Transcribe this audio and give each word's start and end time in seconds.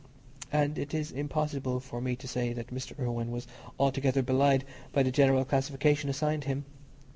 And 0.51 0.79
it 0.79 0.95
is 0.95 1.11
impossible 1.11 1.79
for 1.79 2.01
me 2.01 2.15
to 2.15 2.27
say 2.27 2.53
that 2.53 2.73
Mr. 2.73 2.97
Irwine 2.97 3.29
was 3.29 3.45
altogether 3.79 4.23
belied 4.23 4.65
by 4.91 5.03
the 5.03 5.11
generic 5.11 5.49
classification 5.49 6.09
assigned 6.09 6.45
him. 6.45 6.65